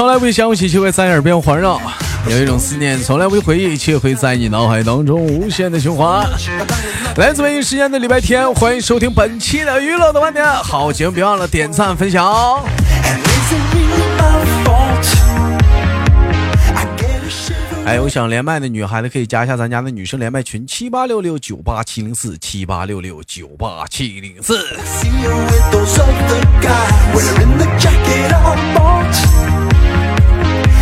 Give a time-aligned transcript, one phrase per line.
[0.00, 1.78] 从来不响起，却会在耳边环绕；
[2.26, 6.26] 有一种思念从来不回忆，却会在你脑海当中无限的循环。
[7.18, 10.42] 来自北京时间的礼拜天，欢迎收听本期的娱乐的观点。
[10.46, 12.64] 好节目，别忘了点赞分享。
[17.84, 24.66] 哎，有想连麦的女孩子可以加一下咱家的女生连麦群：七八六六九八七零四七八六六九八七零四。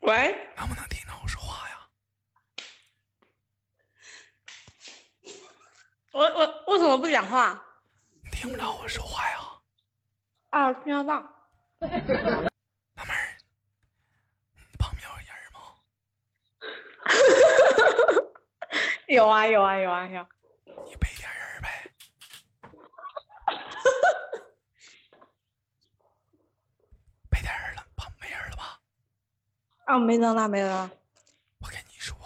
[0.00, 1.88] 喂，能不能听到我说话呀？
[6.12, 7.62] 我我为什么不讲话？
[8.32, 9.38] 听不到我说话呀？
[10.50, 11.20] 啊，听得到。
[11.80, 13.38] 老妹儿，
[14.70, 15.60] 你旁边有人吗？
[19.06, 20.26] 有啊有啊有啊有。
[20.86, 21.90] 你背点人呗。
[27.30, 28.80] 背点人了，旁没人了吧？
[29.90, 30.88] 啊，没人了没人了。
[31.58, 32.16] 我跟你说，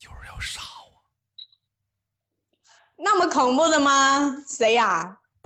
[0.00, 1.02] 有人要杀我。
[2.96, 4.44] 那么恐怖的吗？
[4.46, 5.18] 谁呀、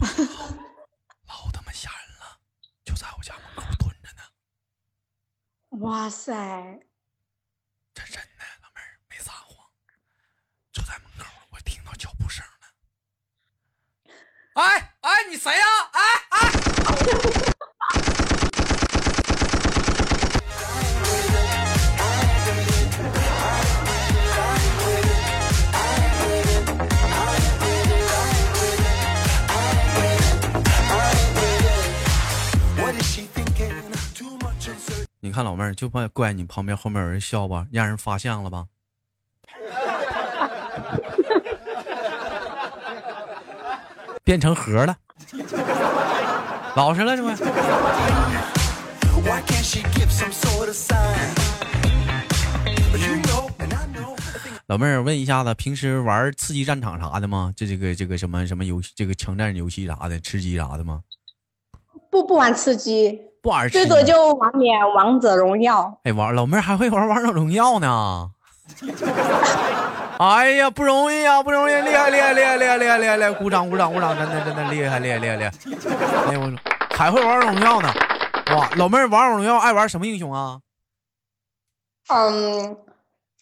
[1.29, 2.41] 老他妈吓人了，
[2.85, 4.23] 就在我家门口蹲着呢，
[5.87, 6.35] 哇塞！
[7.95, 9.64] 这真的，老妹儿没撒谎，
[10.73, 14.13] 就在门口，我听到脚步声了。
[14.55, 16.51] 哎哎，你谁呀、哎哎，
[35.39, 38.67] 看老妹儿就怕怪你旁边后面有人笑吧，让人发现了吧？
[44.25, 44.97] 变成盒了，
[46.75, 47.29] 老实了这不？
[54.67, 57.55] 老妹儿问一下子，平时玩刺激战场啥的吗？
[57.57, 61.03] 这这个这个什么什么游戏，这个枪战游戏啥的，吃鸡啥的吗？
[62.11, 65.93] 不不玩吃鸡，不玩最多就玩点王者荣耀。
[66.05, 68.31] 哎，玩老妹儿还会玩王者荣耀呢。
[70.19, 73.31] 哎呀，不容易啊，不容易，厉害厉害厉害厉害厉害厉害厉害！
[73.33, 75.53] 鼓掌鼓掌鼓掌，真的真的厉害厉害厉害厉害！
[76.29, 76.53] 哎呦，我
[76.97, 77.89] 还会玩荣耀呢。
[78.57, 80.59] 哇，老妹儿玩荣耀爱玩什么英雄啊？
[82.09, 82.77] 嗯，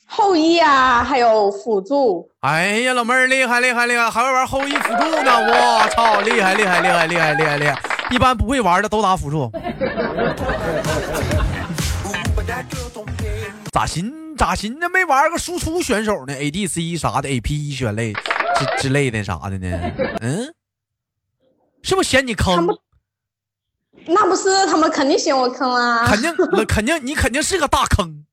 [0.07, 2.29] 后羿啊，还有辅助。
[2.41, 5.33] 哎呀，老妹儿厉害厉害厉害，还会玩后羿辅助呢！
[5.39, 7.81] 我操，厉害厉害厉害厉害厉害厉害！
[8.11, 9.51] 一般不会玩的都打辅助。
[13.73, 19.79] 咋寻咋寻思没玩个输出选手呢？ADC 啥的，AP 选类之之类的啥的呢？
[20.21, 20.55] 嗯，
[21.83, 22.67] 是不是嫌你坑？
[24.07, 26.07] 那不是他们肯定嫌我坑啊！
[26.07, 28.25] 肯定，我 肯定，你肯定是个大坑。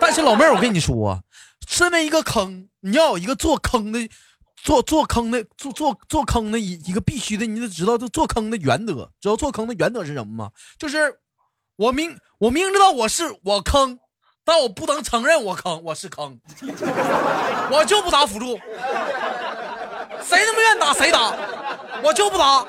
[0.00, 1.20] 但是老妹儿，我跟你说，
[1.68, 4.08] 身为一个坑，你要有一个做坑的，
[4.62, 9.10] 做做坑的，做做做坑的一一个必须的，你得知道这做坑的原则。
[9.20, 10.50] 知道做坑的原则是什么吗？
[10.78, 11.20] 就是
[11.76, 13.98] 我明我明知道我是我坑，
[14.44, 16.40] 但我不能承认我坑，我是坑，
[17.70, 18.58] 我就不打辅助。
[20.24, 21.36] 谁他妈愿意打谁打，
[22.02, 22.66] 我就不打。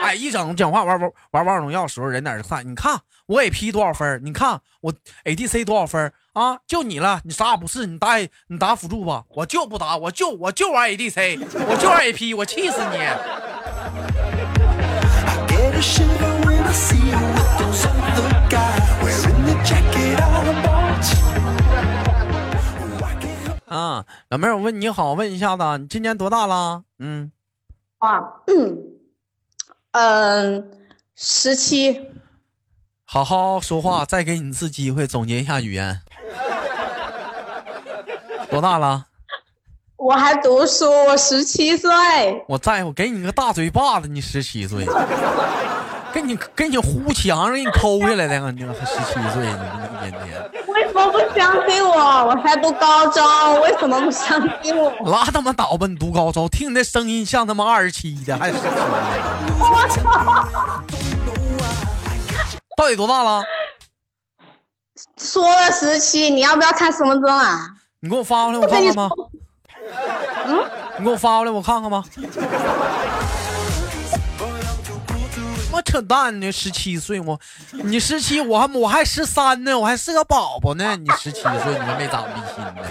[0.00, 4.20] 哎，一整讲话玩玩玩王者荣耀的时候，人在这看，你看我 AP 多少分？
[4.24, 4.92] 你看我
[5.24, 6.58] ADC 多少分啊？
[6.66, 12.98] 就你了，你啥也不是，你打你打辅助吧，我就不打，我就我就玩 ADC，我就玩 AP，我气死你！
[23.66, 26.84] 啊，老妹儿，我问你好，问一下子，你今年多大了？
[26.98, 27.30] 嗯，
[27.98, 28.78] 啊，嗯，
[30.00, 30.70] 嗯，
[31.16, 32.00] 十七。
[33.04, 36.00] 好好说话，再给你一次机会总结一下语言。
[38.48, 39.06] 多大了？
[39.96, 41.90] 我还读书，我十七岁。
[42.46, 44.86] 我在乎，给你个大嘴巴子，你十七岁，
[46.14, 50.50] 给你给你呼墙上给你抠下来的，你还十七岁，你一天天。
[50.98, 51.94] 为什么不相信我？
[52.26, 54.92] 我才读高中，为什么不相信我？
[55.06, 55.86] 拉他妈倒吧！
[55.86, 58.68] 你读高中，听你那声音像他妈二十七的，还是十七
[60.00, 60.04] 的？
[62.76, 63.44] 到底多大了？
[65.16, 67.60] 说了十七，你要不要看身份证啊？
[68.00, 69.08] 你给我发过来，我看看吗？
[70.98, 72.02] 你给我发过来，我看看吧。
[75.78, 77.40] 我扯淡呢，十七岁我，
[77.70, 80.96] 你十七，我还我还十三呢，我还是个宝宝呢。
[80.96, 82.82] 你十七岁，你还没长逼心呢。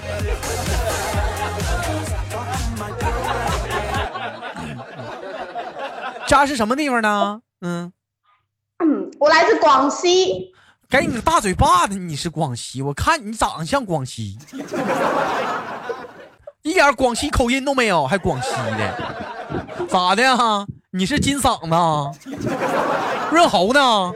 [6.28, 7.42] 家是什么地方呢？
[7.60, 7.92] 嗯，
[8.80, 10.54] 嗯，我来自广西，
[10.90, 11.96] 给你个大嘴巴子！
[11.98, 14.40] 你是广西，我看你长得像广西，
[16.62, 18.98] 一点广西口音都没有，还广西的，
[19.90, 20.38] 咋的呀？
[20.92, 21.60] 你是金嗓
[22.14, 22.30] 子，
[23.30, 24.14] 润喉呢？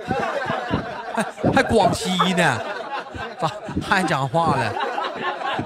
[1.13, 1.21] 还
[1.51, 2.57] 还广西呢？
[3.39, 3.51] 咋
[3.85, 4.73] 还讲话了？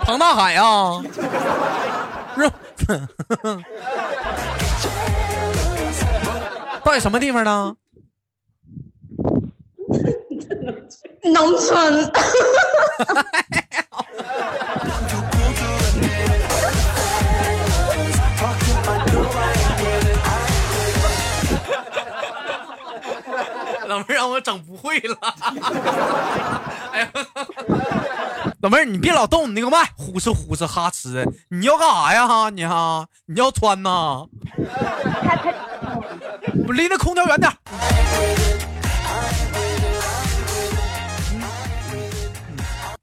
[0.01, 0.99] 庞大海啊？
[2.35, 2.51] 润，
[6.83, 7.75] 到底什么地方呢？
[11.23, 12.11] 农村。
[24.45, 25.17] 整不会了。
[26.93, 27.11] 哎呀，
[28.61, 32.27] 老妹儿，你别老动你那个麦，呼哧呼哧哈哧，你要干啥呀？
[32.27, 34.27] 哈，你哈，你要穿呐？
[36.67, 37.51] 我离那空调远点。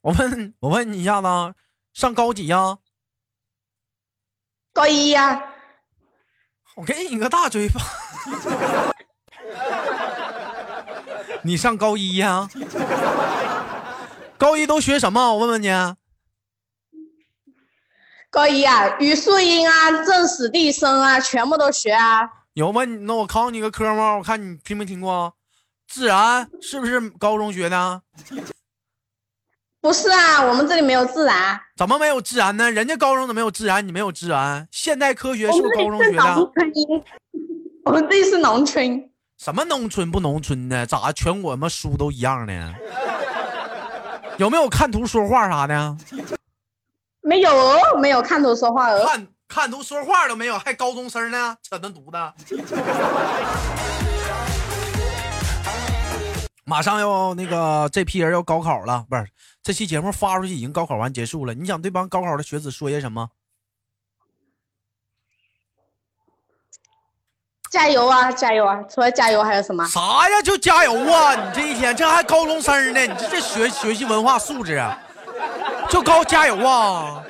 [0.00, 1.54] 我问，我问你一下子，
[1.92, 2.78] 上高几呀？
[4.72, 5.42] 高一呀、
[6.76, 7.80] 我给你个大嘴巴。
[11.44, 12.48] 你上高一呀、
[14.38, 15.34] 高一都学什么？
[15.34, 15.68] 我问问你。
[18.30, 22.22] 高一啊，语数英啊，政史地生啊，全部都学啊。
[22.54, 22.84] 有吗？
[22.84, 25.34] 那我考你个科目，我看你听没听过。
[25.88, 28.02] 自然是不是高中学的？
[29.80, 31.60] 不是啊，我们这里没有自然。
[31.76, 32.70] 怎么没有自然呢？
[32.70, 33.86] 人家高中怎么没有自然？
[33.86, 34.66] 你没有自然？
[34.70, 36.52] 现代科学我是不是高们这里是中学的农？
[36.54, 36.72] 村，
[37.84, 39.11] 我们这里是农村。
[39.42, 40.86] 什么农村不农村的？
[40.86, 42.72] 咋全国妈书都一样呢？
[44.36, 45.96] 有没有看图说话啥的？
[47.22, 47.50] 没有，
[48.00, 49.04] 没有看图说话哦。
[49.04, 51.56] 看看图说话都没有，还高中生呢？
[51.60, 52.16] 扯那犊子！
[56.62, 59.26] 马上要那个这批人要高考了，不是
[59.60, 61.52] 这期节目发出去已经高考完结束了。
[61.52, 63.28] 你想对帮高考的学子说些什么？
[67.72, 68.78] 加油啊，加油啊！
[68.92, 69.82] 除了加油还有什么？
[69.88, 70.42] 啥呀？
[70.44, 71.34] 就加油啊！
[71.34, 74.98] 你这一天这还高中生呢，你这这学学习文化素质啊，
[75.88, 77.22] 就高加油啊！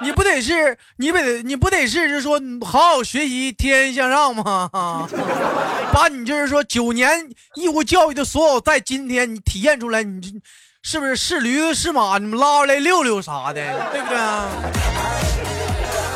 [0.00, 4.70] 你不得是，你不得，你不得是，就是说好好学习，天天向上吗？
[4.72, 5.06] 啊
[5.92, 10.30] 把你就是说九年义务教育的所有，在今天你体现出来，你这
[10.82, 14.48] 是不是是驴子是马，你们拉出来溜溜啥的，对不对啊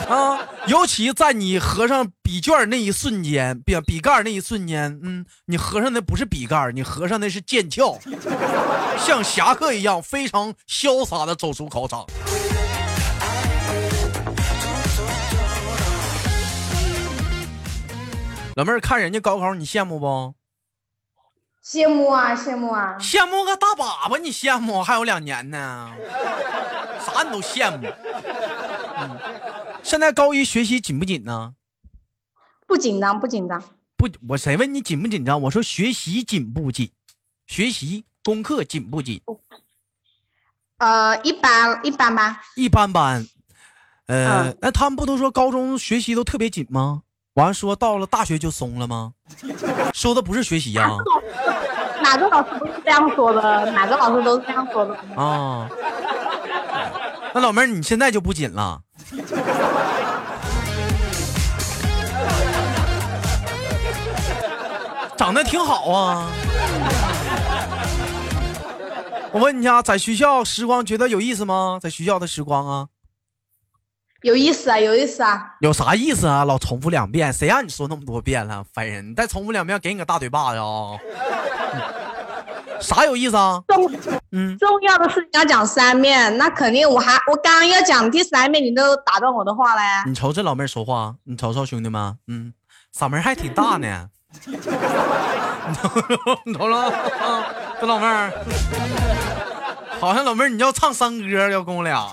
[0.08, 0.14] 啊？
[0.14, 7.98] 啊，尤其在你合上笔卷那一瞬间，笔笔盖那一瞬间，嗯，你合上的不是笔盖，你合上的是剑鞘，
[8.98, 12.06] 像侠客一样非常潇洒的走出考场。
[18.54, 20.34] 老妹儿看人家高考，你羡慕不？
[21.62, 22.96] 羡慕啊，羡慕啊！
[23.00, 25.90] 羡慕个大粑粑，你羡慕还有两年呢，
[27.04, 27.88] 啥你都羡慕。
[28.98, 29.18] 嗯，
[29.86, 31.54] 现在高一学习紧不紧呢？
[32.66, 33.62] 不紧张，不紧张。
[33.96, 35.40] 不，我谁问你紧不紧张？
[35.42, 36.90] 我说学习紧不紧？
[37.46, 39.22] 学习功课紧不紧？
[40.78, 42.42] 呃，一般一般吧。
[42.56, 43.24] 一般般。
[44.08, 47.02] 呃，嗯那他们不都说高中学习都特别紧吗？
[47.34, 49.12] 完了说到了大学就松了吗？
[49.94, 50.90] 说的不是学习呀、
[52.02, 54.96] 哪个老师不是这样说的，哪个老师都是这样说的。
[55.14, 55.70] 啊？
[57.36, 58.80] 那老妹儿你现在就不紧了？
[65.18, 66.32] 长得挺好啊。
[69.32, 71.78] 我问你啊，在学校时光觉得有意思吗？
[71.78, 72.86] 在学校的时光啊，
[74.22, 75.56] 有意思啊，有意思啊！
[75.60, 76.42] 有啥意思啊？
[76.42, 78.64] 老重复两遍，谁让你说那么多遍了？
[78.72, 79.10] 烦人！
[79.10, 80.96] 你再重复两遍，给你个大嘴巴子啊！
[82.78, 83.62] 嗯啥有意思啊？
[83.68, 83.90] 重
[84.32, 90.04] 嗯，重要的事情要讲三遍，那肯定我还我刚刚要讲第三遍，你都打断我的话了呀。
[90.06, 92.52] 你瞅这老妹儿说话，你瞅瞅兄弟们，嗯，
[92.94, 94.10] 嗓门还挺大呢。
[94.44, 94.60] 你瞅
[95.88, 96.00] 瞅，
[96.44, 97.46] 你瞅瞅，啊
[97.80, 98.30] 这老妹儿，
[99.98, 102.10] 好像老妹儿你要唱山歌要跟我俩。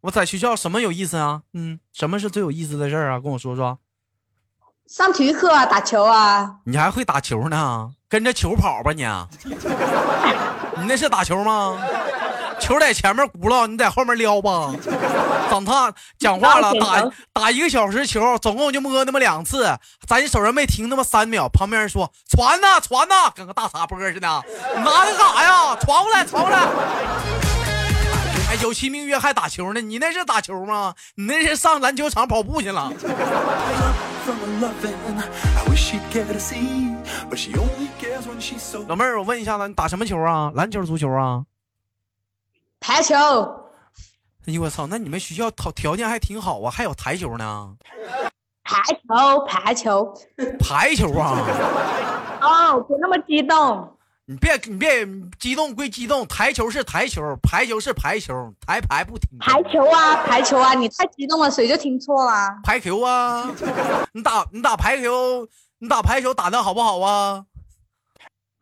[0.00, 1.42] 我在学校什么有意思啊？
[1.54, 3.20] 嗯，什么是最有意思的事儿啊？
[3.20, 3.78] 跟我说说。
[4.88, 6.56] 上体育课啊，打球啊。
[6.64, 7.90] 你还会打球呢？
[8.08, 9.06] 跟着球跑吧你。
[10.76, 11.78] 你那是打球吗？
[12.60, 14.70] 球在前面轱辘，你在后面撩吧。
[15.50, 19.66] 长他讲话了，打打一个小时球，总共就摸那么两次，
[20.06, 21.48] 咱手上没停那么三秒。
[21.48, 24.20] 旁边人说传呐传呐，跟个大傻波似的。
[24.20, 24.44] 拿
[24.84, 25.76] 那干啥呀？
[25.80, 26.58] 传过来传过来。
[28.50, 30.94] 哎，有其名曰还打球呢，你那是打球吗？
[31.16, 32.92] 你那是上篮球场跑步去了。
[38.86, 40.52] 老妹儿，我问一下子，你打什么球啊？
[40.54, 41.44] 篮球、足球啊？
[42.78, 43.14] 排球。
[44.46, 47.74] 哎呦我操，那你们学校条条件还挺好啊，还有台球呢。
[48.64, 50.14] 排球，排球，
[50.58, 51.38] 排球啊！
[52.40, 53.96] 哦，别那么激动。
[54.32, 55.06] 你别你别
[55.38, 58.32] 激动归激动，台球是台球，排球是排球，
[58.66, 59.28] 台排不听。
[59.38, 60.72] 排球啊，排球啊！
[60.72, 62.48] 你太激动了，谁就听错了。
[62.64, 63.50] 排球啊！
[64.14, 65.46] 你打你打排球，
[65.80, 67.44] 你打排球打的好不好啊？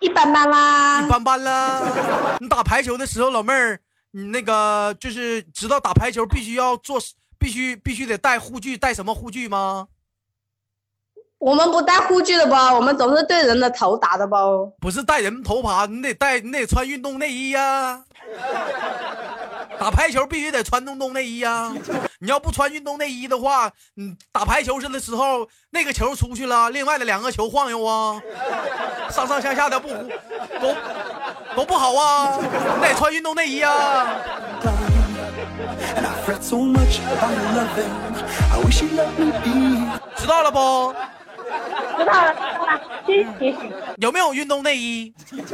[0.01, 1.03] 一般般啦。
[1.05, 2.37] 一般般啦。
[2.41, 3.79] 你打排球的时候，老妹儿，
[4.11, 6.99] 你那个就是知道打排球必须要做，
[7.39, 9.87] 必须必须得带护具，带什么护具吗？
[11.41, 12.75] 我们不带护具的包？
[12.75, 14.71] 我们总是对人的头打的包？
[14.79, 18.03] 不是带人头爬，你得带，你得穿运动内衣呀。
[19.81, 21.73] 打排球必须得穿运动内衣呀。
[22.19, 28.21] 你要不穿运动内衣的话，你打排球的时候，那个球出去了，另外的两个球晃悠啊，
[29.11, 30.77] 上上下下的不都
[31.57, 32.37] 都不好啊。
[32.77, 34.09] 你得穿运动内衣啊。
[40.17, 40.95] 知道了不？
[42.01, 42.35] 知道了，
[43.07, 43.55] 谢谢。
[43.99, 45.15] 有没有运动内衣？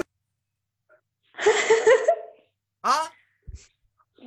[2.82, 2.92] 啊？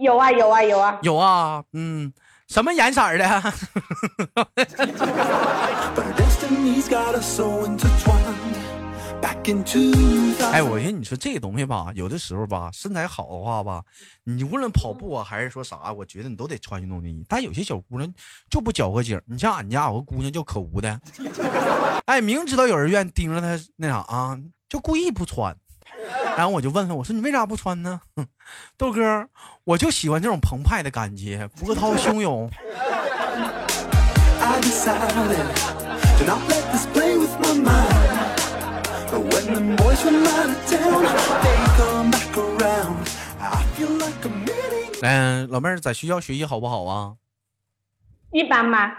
[0.01, 0.99] 有啊，有啊，有啊。
[1.01, 2.11] 有啊，嗯，
[2.49, 3.25] 什么颜色的？
[10.51, 13.83] 哎，我寻你说这个东西吧，有的时候吧，身材好的话吧，
[14.23, 17.25] 你无论跑步啊，还是说啥，我觉得你都得穿运动内衣。
[17.27, 18.13] 但有些小姑娘
[18.49, 20.99] 就不矫和劲儿，你像俺家有个姑娘叫可无的，
[22.05, 25.55] 哎，明知道有人愿意盯着她那啥啊，就故意不穿。
[26.38, 27.99] 然后我就问她，我说你为啥不穿呢？
[28.77, 29.27] 豆哥，
[29.63, 32.49] 我就喜欢这种澎湃的感觉，波涛汹涌。
[45.01, 47.15] 嗯，老妹儿在学校学习好不好啊？
[48.31, 48.91] 一般般。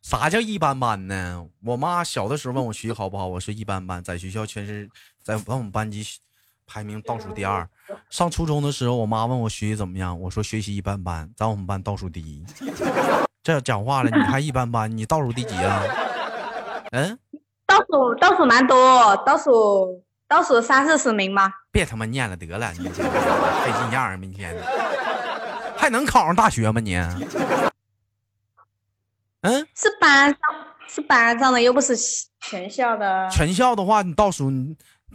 [0.00, 1.46] 啥叫一般般呢？
[1.64, 4.02] 我妈小的时候问我学习好不好，我说一般般。
[4.02, 4.88] 在学校全是
[5.22, 6.04] 在我们班级
[6.66, 7.68] 排名倒数第二。
[8.10, 12.44] 上初中的时候，我妈问我学习怎么样，我说学习一般般，在我们班倒数第一。
[13.42, 14.90] 这讲话了，你还一般般？
[14.96, 15.82] 你倒数第几啊？
[16.92, 17.18] 嗯？
[17.72, 21.50] 倒数倒数蛮多，倒数倒数三四十名吧？
[21.70, 24.54] 别他妈念了得了，你费劲样儿，明天
[25.76, 26.94] 还能考上大学吗你？
[29.40, 30.38] 嗯，是班上
[30.86, 31.96] 是班上的，又不是
[32.40, 33.28] 全校的。
[33.30, 34.52] 全校的话，你倒数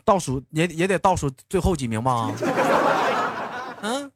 [0.03, 2.31] 倒数也也得倒数最后几名吧？
[3.81, 4.11] 嗯，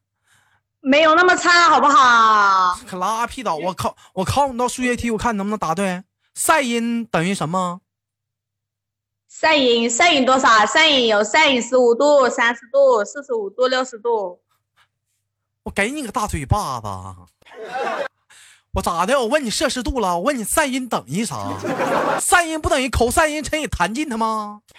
[0.79, 2.75] 没有那么差，好不好？
[2.89, 3.55] 可拉屁倒！
[3.55, 6.03] 我考我考你道数学题，我看你能不能答对。
[6.33, 7.81] 赛因等于什么？
[9.33, 10.65] 赛因，赛因多少？
[10.65, 14.37] 赛因有赛因十五度、三十度、四十五度、六十度。
[15.63, 16.87] 我给你个大嘴巴子！
[18.75, 19.17] 我咋的？
[19.17, 20.15] 我问你摄氏度了？
[20.17, 21.47] 我问你赛因等于啥？
[22.19, 24.59] 赛因不等于口赛因乘以弹进它吗？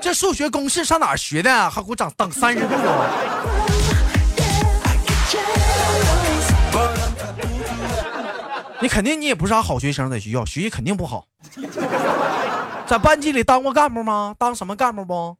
[0.00, 1.68] 这数学公式上哪学的？
[1.68, 2.74] 还给我整等三十度？
[8.84, 11.26] 你肯定你也不是啥好学生，在学校学习肯定不好。
[12.86, 14.36] 在班级里当过干部吗？
[14.38, 15.38] 当什么干部不？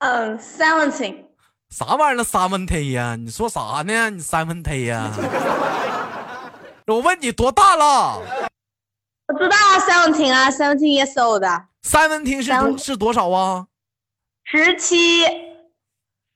[0.00, 1.24] 嗯，seventeen，
[1.70, 2.22] 啥玩意儿了？
[2.22, 3.16] 三问题呀？
[3.16, 4.10] 你说啥呢？
[4.10, 5.10] 你三问题呀？
[6.86, 8.20] 我问你多大了？
[9.28, 13.66] 我知道啊，seventeen 啊，seventeen years old 的，三问题是多是多少啊？
[14.44, 15.22] 十七，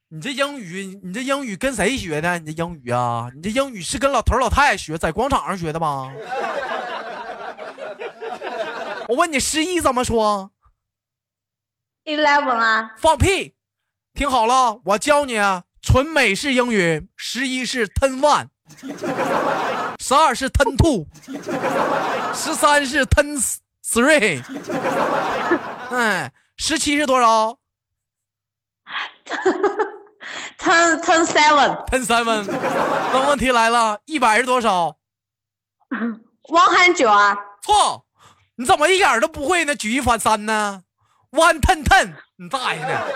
[0.09, 2.39] 你这英语，你这英语跟谁学的？
[2.41, 3.31] 你这英语啊？
[3.35, 6.13] 你这英语是跟老头老太太学，在广场上学的吗？
[9.09, 10.51] 我问你，十一怎么说
[12.05, 13.55] ？eleven 啊，放屁！
[14.13, 18.49] 听好了，我教你啊，纯美式英语，十一是 ten one，
[20.03, 21.07] 十二是 ten two，
[22.35, 23.41] 十三是 ten
[23.87, 24.43] three，
[25.93, 27.57] 哎，十七是多少
[30.59, 32.45] ten ten seven，？ten seven。
[33.13, 34.97] 那问题来了，一百是多少
[35.89, 38.05] ？one hundred 啊，错，
[38.57, 39.73] 你怎么一点都不会呢？
[39.77, 40.83] 举一反三呢
[41.31, 43.07] ？one ten ten，你大爷的！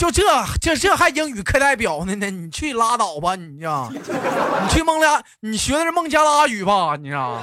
[0.00, 0.22] 就这
[0.58, 2.30] 这这还英语课代表呢呢？
[2.30, 3.86] 你去拉倒吧，你呀！
[3.92, 6.96] 你去孟加，你学的是孟加拉语吧？
[6.96, 7.42] 你啊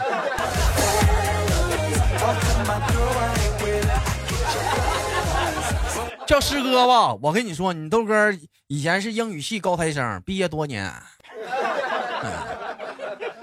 [2.17, 3.85] ！Talk to my girl, I ain't with
[6.17, 6.25] it.
[6.25, 8.33] 叫师哥吧，我跟你说，你豆哥
[8.65, 10.91] 以前是英语系高材生，毕业多年，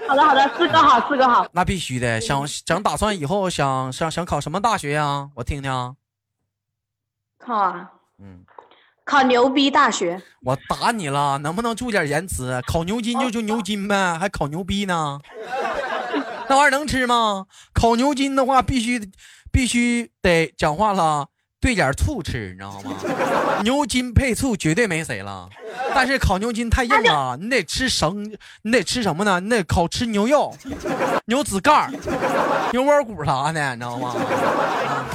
[0.09, 2.19] 好的好的，师哥好，师哥好，那必须的。
[2.19, 5.29] 想想打算以后想想想考什么大学呀？
[5.35, 5.95] 我听听。
[7.39, 8.44] 考啊，嗯，
[9.05, 12.59] 考牛逼大学，我打你了，能不能注点言辞？
[12.65, 15.19] 烤牛筋就就牛筋呗，还烤牛逼呢？
[16.49, 17.45] 那玩意儿能吃吗？
[17.71, 18.99] 烤牛筋的话，必须
[19.51, 21.27] 必须得讲话了，
[21.61, 22.95] 兑点醋吃，你知道吗？
[23.61, 25.47] 牛筋配醋绝对没谁了。
[25.93, 29.39] 但是烤牛筋太硬了，你得吃生，你得吃什么呢？
[29.39, 30.57] 你得烤吃牛肉、
[31.25, 31.91] 牛子盖、
[32.71, 34.15] 牛窝骨啥的，你知道吗？
[34.17, 35.05] 嗯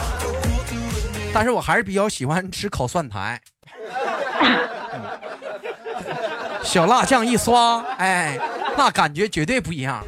[1.33, 3.41] 但是我还是比较喜欢吃烤蒜苔。
[6.63, 8.39] 小辣酱一刷，哎，
[8.77, 10.05] 那感觉绝对不一样。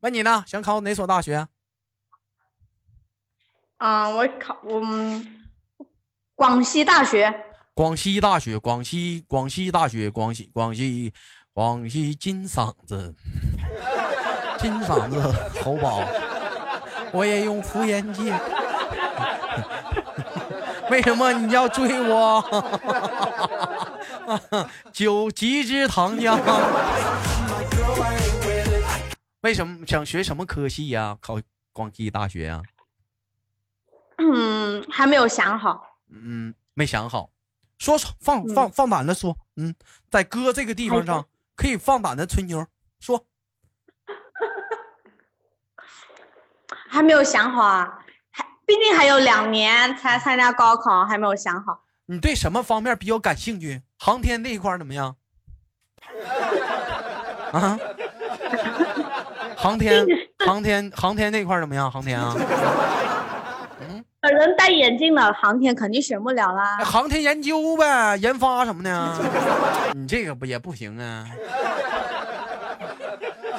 [0.00, 0.42] 问你呢？
[0.46, 1.46] 想考哪所大学？
[3.78, 5.26] 嗯，我考我们
[6.34, 7.32] 广西大学，
[7.74, 11.12] 广西大学，广西广西大学，广西广西
[11.52, 13.14] 广西金嗓子，
[14.58, 15.20] 金嗓子
[15.62, 16.02] 喉宝，
[17.12, 18.32] 我也用敷衍剂。
[20.90, 22.42] 为什么你要追我？
[24.92, 26.38] 九级之糖浆。
[29.42, 31.40] 为什么想学什么科系呀、考
[31.72, 32.62] 广西大学呀、
[34.18, 37.30] 嗯，还没有想好，嗯，没想好，
[37.78, 39.74] 说说放放放胆的说，嗯，
[40.10, 42.66] 在哥这个地方上可以放胆的吹牛，
[42.98, 43.24] 说。
[46.88, 48.05] 还没有想好啊，还
[48.66, 51.82] 毕竟还有两年才参加高考，还没有想好。
[52.06, 53.80] 你对什么方面比较感兴趣？
[53.96, 55.14] 航天那一块怎么样？
[57.52, 57.78] 啊？
[59.56, 60.04] 航天，
[60.44, 61.90] 航天，航天那块怎么样？
[61.90, 62.34] 航天啊？
[64.20, 66.78] 本人戴眼镜的航天肯定选不了啦。
[66.78, 69.92] 航天研究呗，研发什么的。
[69.94, 71.24] 你这个不也不行啊？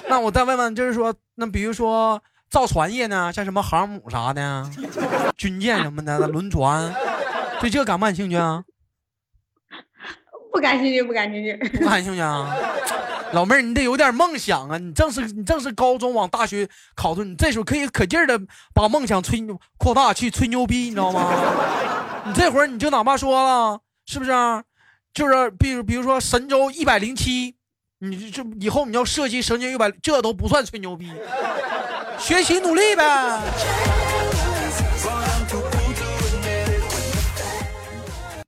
[0.10, 4.70] 那我再问问，就是说，那比如说造船业呢，像什么航母啥的，
[5.38, 6.94] 军舰什么的，轮船，
[7.60, 8.64] 对这感不感兴趣啊？
[10.52, 11.56] 不感兴趣，不感兴趣。
[11.78, 12.56] 不感兴趣啊？
[13.34, 14.78] 老妹儿，你得有点梦想啊！
[14.78, 18.40] 你正是你正是高中往大学考的，你这时候可以可劲儿的
[18.74, 19.46] 把梦想吹
[19.78, 21.30] 扩大去吹牛逼，你知道吗？
[22.26, 24.64] 你这会儿你就哪怕说了，是不是啊、
[25.14, 27.56] 就是比如比如说神舟一百零七，
[28.00, 31.12] 你这以后你要设计神舟一百，这都不算吹牛逼，
[32.20, 33.04] 学习努力呗。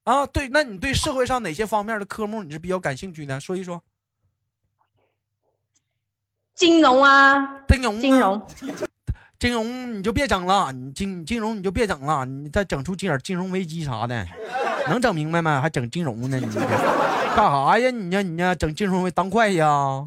[0.04, 3.40] 啊，对，那你对社会上哪些方面的科目你是比较感兴趣的？
[3.40, 3.82] 说一说。
[6.56, 8.48] 金融啊，金融啊，金融，
[9.40, 14.28] 金融你就别整了，你金金融你就别整了，你再整出点金融危机啥的，
[14.90, 15.62] 能整明白吗？
[15.62, 16.38] 还整金融呢？
[16.38, 16.68] 你干
[17.36, 17.92] 啥呀？
[17.92, 20.04] 你呀你呀，整金融危当会计呀？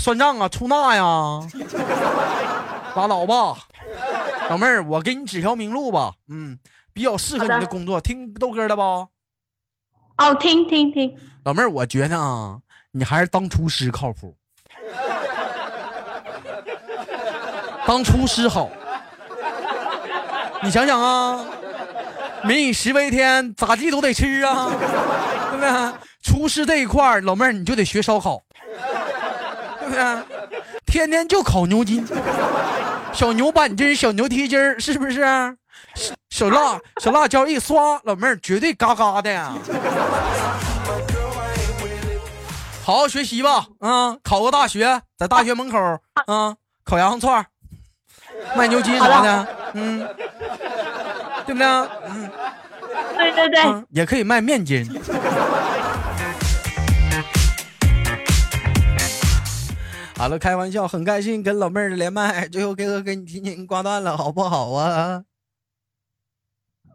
[0.00, 0.48] 算账啊？
[0.48, 1.40] 出纳呀？
[2.96, 3.56] 拉倒吧，
[4.48, 6.12] 老妹儿，我给你指条明路吧。
[6.28, 6.58] 嗯，
[6.92, 9.06] 比较适合你的的工作，听豆哥的吧。
[10.16, 12.58] 哦，听听听，老妹儿，我觉得啊，
[12.90, 14.34] 你还是当厨师靠谱，
[17.86, 18.68] 当厨师好。
[20.62, 21.44] 你想想啊，
[22.44, 24.68] 民以食为天，咋地都得吃啊，
[25.50, 25.92] 对不对？
[26.22, 28.49] 厨师这一块儿，老妹儿你就得学烧烤，对
[29.90, 30.60] 不对？
[30.86, 32.06] 天天就烤牛筋，
[33.12, 35.20] 小牛板筋、小牛蹄筋儿，是不是？
[35.94, 39.52] 小小辣小辣椒一刷，老妹儿绝对嘎嘎的呀。
[42.84, 45.78] 好好学习吧，啊、考个大学，在大学门口，
[46.26, 47.44] 啊、烤羊肉串，
[48.56, 50.08] 卖牛筋啥的，嗯，
[51.46, 51.66] 对不对？
[51.66, 52.30] 嗯，
[53.16, 54.84] 对对对，嗯也可以卖面筋。
[60.20, 65.24] 好了，开玩笑，很开心跟老妹儿连麦，最后给我给你提前挂断了，好不好啊？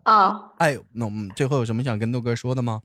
[0.03, 2.83] 哦，哎呦，那我们最后有什么想跟豆哥说的吗？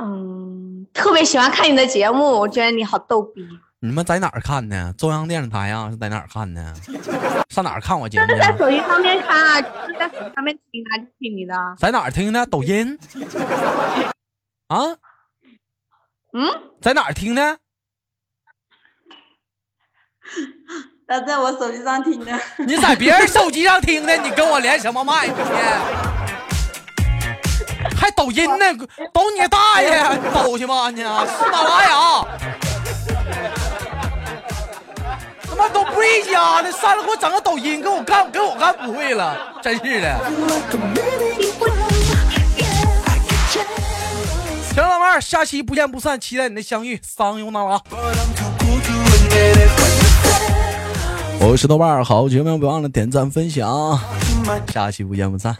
[0.00, 3.46] 嗯，特别喜欢看你的节目，我觉得你好逗逼，
[3.78, 4.92] 你们在哪儿看呢？
[4.98, 6.74] 中央电视台呀、是在哪儿看呢？
[7.50, 8.56] 上哪儿看我节目就是在呀？
[8.58, 11.54] 手机上面看啊，就是在手机上面听啊，就听你的。
[11.78, 12.44] 在哪儿听的？
[12.46, 12.98] 抖音？
[14.66, 14.96] 啊？
[16.32, 17.60] 嗯，在哪儿听的？
[21.06, 22.32] 他在我手机上听的。
[22.66, 25.26] 你在别人手机上听的，你跟我连什么麦？
[25.28, 25.36] 天
[27.96, 28.64] 还抖音呢？
[29.12, 30.02] 抖你大爷！
[30.14, 30.98] 你抖去吧你！
[30.98, 32.24] 喜马拉雅，
[35.48, 40.18] 他妈都不一家的，上来给我整个抖音，给我干，给我干不会了，真是的。
[44.74, 47.00] 行，老妹儿，下期不见不散，期待你的相遇。
[47.02, 47.80] 桑尤那拉。
[51.44, 53.98] 我是豆瓣儿，好姐妹别忘了点赞分享，
[54.72, 55.56] 下期不见不散。